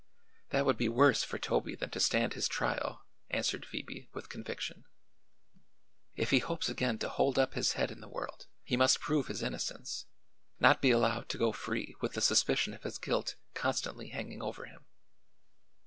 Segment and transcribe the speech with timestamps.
[0.49, 4.85] "That would be worse for Toby than to stand his trial," answered Phoebe, with conviction.
[6.15, 9.27] "If he hopes again to hold up his head in the world he must prove
[9.27, 10.07] his innocence
[10.59, 14.65] not be allowed to go free with the suspicion of his guilt constantly hanging over
[14.65, 14.87] him."